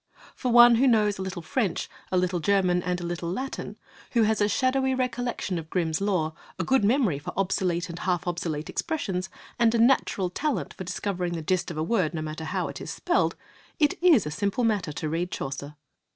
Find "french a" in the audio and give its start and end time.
1.43-2.17